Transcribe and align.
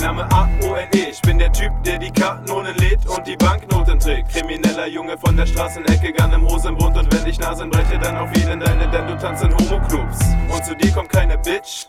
Name 0.00 0.26
A-O-N-E. 0.30 1.10
Ich 1.10 1.22
bin 1.22 1.38
der 1.38 1.52
Typ, 1.52 1.72
der 1.84 1.98
die 1.98 2.10
Karten 2.10 2.46
lädt 2.78 3.06
und 3.06 3.26
die 3.26 3.36
Banknoten 3.36 3.98
trägt. 3.98 4.28
Krimineller 4.30 4.86
Junge 4.86 5.16
von 5.18 5.36
der 5.36 5.46
Straßenecke, 5.46 6.12
gern 6.12 6.32
im 6.32 6.48
Hosenbund. 6.48 6.96
Und 6.96 7.12
wenn 7.12 7.26
ich 7.26 7.38
Nasen 7.38 7.70
breche, 7.70 7.98
dann 7.98 8.16
auf 8.16 8.28
jeden 8.36 8.60
deine, 8.60 8.88
denn 8.88 9.06
du 9.06 9.16
tanzt 9.16 9.44
in 9.44 9.52
Homo-Clubs. 9.56 10.18
Und 10.52 10.64
zu 10.64 10.76
dir 10.76 10.92
kommt 10.92 11.08
keine 11.08 11.38
Bitch. 11.38 11.86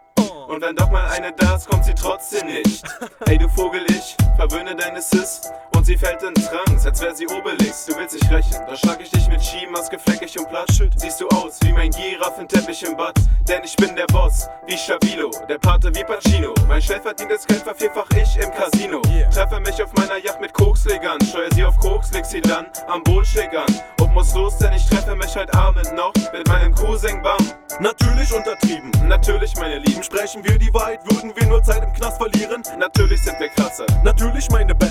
Und 0.48 0.62
wenn 0.62 0.76
doch 0.76 0.90
mal 0.90 1.08
eine 1.10 1.32
da 1.34 1.56
ist, 1.56 1.70
kommt 1.70 1.86
sie 1.86 1.94
trotzdem 1.94 2.48
nicht. 2.48 2.84
Ey, 3.28 3.38
du 3.38 3.48
Vogel, 3.48 3.82
ich 3.90 4.16
verwöhne 4.38 4.76
deine 4.76 5.02
Sis 5.02 5.42
und 5.80 5.86
sie 5.86 5.98
fällt 5.98 6.22
in 6.24 6.34
Trance, 6.34 6.90
als 6.90 7.02
wär 7.02 7.16
sie 7.16 7.26
Obelix. 7.28 7.86
Du 7.86 7.96
willst 7.96 8.14
dich 8.14 8.30
rächen, 8.30 8.58
da 8.68 8.76
schlag 8.76 9.00
ich 9.02 9.10
dich 9.12 9.30
mit 9.30 9.42
Skimaske 9.42 9.98
fleckig 9.98 10.38
und 10.38 10.50
platt. 10.50 10.68
Siehst 10.98 11.22
du 11.22 11.28
aus 11.30 11.58
wie 11.64 11.72
mein 11.72 11.90
Giraffenteppich 11.92 12.84
im 12.84 12.98
Bad, 12.98 13.16
denn 13.48 13.64
ich 13.64 13.78
bin 13.78 13.96
der 13.96 14.06
Boss, 14.08 14.50
wie 14.68 14.78
Stabilo, 14.78 15.32
der 15.48 15.58
Pate 15.58 15.90
wie 15.96 16.04
Pacino. 16.04 16.54
Mein 16.68 16.82
stellverdientes 16.82 17.48
Geld 17.48 17.62
vervierfach 17.62 18.10
ich 18.12 18.36
im 18.44 18.52
Casino. 18.52 19.02
Treffe 19.34 19.62
mich 19.62 19.82
auf 19.82 19.94
meiner 19.94 20.18
Yacht 20.18 20.42
mit 20.42 20.54
Kokslegern, 20.54 21.22
steuer 21.22 21.50
sie 21.56 21.64
auf 21.64 21.78
Koks, 21.78 22.12
leg 22.12 22.26
sie 22.26 22.42
dann 22.42 22.66
am 22.88 23.02
Bullshit 23.04 23.48
an. 23.56 23.74
Und 24.02 24.14
muss 24.14 24.36
los, 24.36 24.58
denn 24.58 24.74
ich 24.74 24.86
treffe 24.86 25.16
mich 25.16 25.34
heute 25.34 25.54
Abend 25.54 25.94
noch 25.96 26.14
mit 26.34 26.46
meinem 26.50 26.76
Cousin 26.76 27.22
Bam. 27.22 27.38
Natürlich 27.80 28.34
untertrieben, 28.34 28.92
Natürlich, 29.10 29.56
meine 29.56 29.80
Lieben, 29.80 30.04
sprechen 30.04 30.44
wir 30.44 30.60
die 30.60 30.72
Wahrheit, 30.72 31.00
würden 31.12 31.32
wir 31.36 31.48
nur 31.48 31.64
Zeit 31.64 31.84
im 31.84 31.92
Knast 31.94 32.18
verlieren. 32.18 32.62
natürlich 32.78 33.20
sind 33.24 33.40
wir 33.40 33.50
krasser. 33.50 33.88
Natürlich 34.04 34.48
meine 34.52 34.76
Besten, 34.76 34.89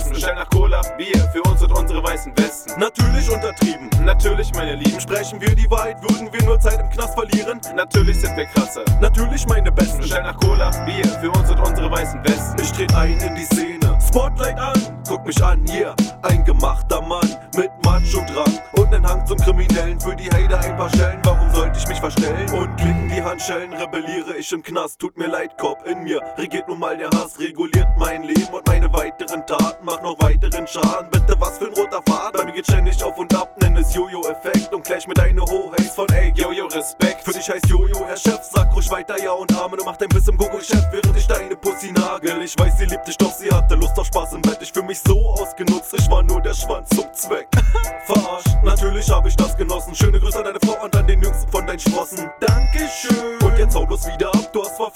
weißen 2.18 2.38
Westen. 2.38 2.80
natürlich 2.80 3.30
untertrieben, 3.30 3.88
Natürlich, 4.04 4.52
meine 4.54 4.74
Lieben, 4.74 5.00
sprechen 5.00 5.40
wir 5.40 5.54
die 5.54 5.70
Wahrheit, 5.70 6.02
würden 6.02 6.32
wir 6.32 6.42
nur 6.44 6.58
Zeit 6.58 6.80
im 6.80 6.88
Knast 6.90 7.14
verlieren. 7.14 7.60
natürlich 7.76 8.20
sind 8.20 8.36
wir 8.36 8.46
krasser. 8.46 8.82
Natürlich 9.00 9.46
meine 9.46 9.70
Besten, 9.70 9.98
Bestell 9.98 10.22
nach 10.22 10.36
Cola, 10.38 10.70
Bier 10.84 11.04
für 11.20 11.30
uns 11.30 11.50
und 11.50 11.60
unsere 11.60 11.90
weißen 11.90 12.22
Westen. 12.24 12.56
ich 12.62 12.72
tret 12.72 12.94
ein 12.94 13.18
in 13.18 13.34
die 13.34 13.44
Szene. 13.44 13.98
Spotlight 14.00 14.58
an, 14.58 15.02
guck 15.06 15.26
mich 15.26 15.42
an, 15.44 15.62
hier, 15.66 15.94
ein 16.22 16.44
gemachter 16.44 17.02
Mann 17.02 17.28
mit 17.54 17.70
Macho-Drang 17.84 18.58
und 18.72 18.90
nen 18.90 19.06
Hang 19.06 19.26
zum 19.26 19.36
Kriminellen. 19.38 20.00
Für 20.00 20.16
die 20.16 20.30
Hater 20.30 20.58
ein 20.60 20.76
paar 20.76 20.90
Schellen, 20.90 21.20
warum 21.24 21.54
sollte 21.54 21.78
ich 21.78 21.86
mich 21.86 22.00
verstellen? 22.00 22.50
Und 22.50 22.74
klicken 22.76 23.10
die 23.14 23.22
Handschellen, 23.22 23.72
rebelliere 23.74 24.36
ich 24.38 24.50
im 24.52 24.62
Knast. 24.62 24.98
Tut 24.98 25.18
mir 25.18 25.26
leid, 25.28 25.58
Kopf, 25.58 25.84
in 25.84 26.04
mir 26.04 26.20
regiert 26.38 26.66
nun 26.68 26.78
mal 26.78 26.96
der 26.96 27.10
Hass, 27.10 27.38
reguliert 27.38 27.88
mein 27.98 28.22
Leben 28.22 28.48
und 28.52 28.66
meine 28.66 28.88
weiteren 29.48 29.58
Taten. 29.58 29.84
Mach 29.84 30.02
noch 30.02 30.18
weiteren 30.20 30.66
Schaden, 30.66 31.10
bitte 31.10 31.34
was 31.38 31.58
für 31.58 31.66
ein 31.66 31.74
roter 31.74 32.02
Faden. 32.06 32.32
Bei 32.32 32.44
mir 32.44 32.52
geht 32.52 32.66
ständig 32.66 33.02
auf 33.02 33.16
und 33.18 33.34
ab, 33.34 33.56
nenn 33.60 33.76
es 33.76 33.94
Jojo-Effekt 33.94 34.72
und 34.74 34.84
gleich 34.84 35.06
mit 35.06 35.18
deine 35.18 35.42
Hoheit 35.42 35.90
von 35.94 36.08
ey, 36.10 36.32
Jojo, 36.34 36.66
Respekt. 36.66 37.24
Für 37.24 37.32
dich 37.32 37.48
heißt 37.48 37.66
Jojo, 37.66 38.04
Herr 38.06 38.16
Chef, 38.16 38.40
sag 38.42 38.74
ruhig 38.74 38.90
weiter 38.90 39.20
Ja 39.22 39.32
und 39.32 39.52
Amen 39.56 39.78
und 39.78 39.84
mach 39.86 39.96
dein 39.96 40.08
Biss 40.08 40.28
im 40.28 40.36
Gogo-Chef, 40.36 40.84
während 40.92 41.16
ich 41.16 41.26
deine 41.26 41.56
Pussy 41.56 41.92
nagel. 41.92 42.42
Ich 42.42 42.58
weiß, 42.58 42.78
sie 42.78 42.86
liebt 42.86 43.06
dich, 43.06 43.16
doch 43.16 43.32
sie 43.32 43.50
hatte 43.50 43.74
Lust 43.74 43.98
auf 43.98 44.06
Spaß 44.06 44.34
im 44.34 44.42
Bett. 44.42 44.58
Ich 44.60 44.72
fühl 44.72 44.84
mich 44.84 45.00
so 45.00 45.18
ausgenutzt, 45.30 45.94
ich 45.96 46.10
war 46.10 46.22
nur 46.22 46.40
der 46.40 46.54
Schwanz 46.54 46.88
zum 46.90 47.06
Zweck. 47.12 47.48
Verarscht, 48.06 48.48
natürlich 48.64 49.10
hab 49.10 49.26
ich 49.26 49.36
das 49.36 49.56
genossen. 49.56 49.94
Schöne 49.94 50.20
Grüße 50.20 50.38
an 50.38 50.44
deine 50.44 50.58
Frau 50.64 50.84
und 50.84 50.94
an 50.96 51.06
den 51.06 51.22
Jüngsten 51.22 51.50
von 51.50 51.66
deinen 51.66 51.78
Sprossen. 51.78 52.30
Dankeschön. 52.40 53.38
Und 53.42 53.58
jetzt 53.58 53.74
hau 53.74 53.86
bloß 53.86 54.06
wieder 54.06 54.28
ab, 54.34 54.52
du 54.52 54.62
hast 54.62 54.76
zwar 54.76 54.90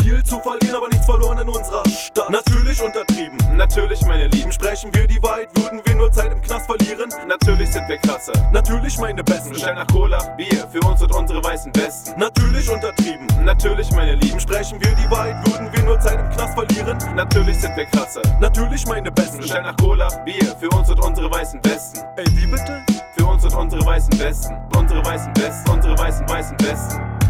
Natürlich, 3.62 4.04
meine 4.04 4.26
Lieben, 4.26 4.50
sprechen 4.50 4.92
wir 4.92 5.06
die 5.06 5.22
Wahrheit, 5.22 5.48
würden 5.54 5.80
wir 5.84 5.94
nur 5.94 6.10
Zeit 6.10 6.32
im 6.32 6.42
Knast 6.42 6.66
verlieren. 6.66 7.08
natürlich 7.28 7.70
sind 7.70 7.88
wir 7.88 7.96
krasser. 7.98 8.32
Natürlich 8.52 8.98
meine 8.98 9.22
Besten, 9.22 9.50
Bestell 9.50 9.76
nach 9.76 9.86
Cola, 9.86 10.18
Bier 10.36 10.66
für 10.72 10.80
uns 10.80 11.00
und 11.00 11.14
unsere 11.14 11.44
weißen 11.44 11.72
Westen. 11.76 12.18
natürlich 12.18 12.68
untertrieben. 12.68 13.28
Natürlich, 13.44 13.88
meine 13.92 14.16
Lieben, 14.16 14.40
Sprechen 14.40 14.80
wir 14.80 14.92
die 14.96 15.08
Wahrheit, 15.08 15.46
würden 15.46 15.72
wir 15.72 15.82
nur 15.84 16.00
Zeit 16.00 16.18
im 16.18 16.28
Knast 16.30 16.54
verlieren. 16.54 16.98
natürlich 17.14 17.56
sind 17.60 17.76
wir 17.76 17.84
krasser. 17.84 18.22
Natürlich 18.40 18.84
meine 18.88 19.12
Besten. 19.12 19.38
Bestell 19.38 19.62
nach 19.62 19.76
Cola, 19.76 20.08
Bier 20.24 20.56
für 20.58 20.68
uns 20.70 20.90
und 20.90 20.98
unsere 20.98 21.30
weißen 21.30 21.64
Westen. 21.64 22.00
Ey, 22.16 22.26
wie 22.30 22.46
bitte? 22.46 22.82
Für 23.16 23.26
uns 23.26 23.44
und 23.44 23.54
unsere 23.54 23.86
weißen 23.86 24.18
Westen. 24.18 24.56
Unsere 24.76 25.04
weißen 25.04 25.36
Westen, 25.36 25.70
unsere 25.70 25.96
weißen 25.96 26.28
weißen 26.28 26.60
Westen. 26.62 27.21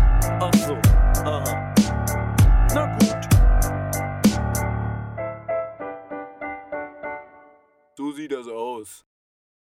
So 7.95 8.13
sieht 8.13 8.33
das 8.33 8.49
aus. 8.49 9.05